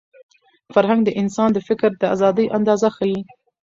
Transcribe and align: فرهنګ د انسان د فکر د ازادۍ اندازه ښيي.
فرهنګ 0.73 1.01
د 1.05 1.09
انسان 1.21 1.49
د 1.53 1.57
فکر 1.67 1.89
د 1.97 2.03
ازادۍ 2.13 2.45
اندازه 2.57 2.87
ښيي. 2.95 3.19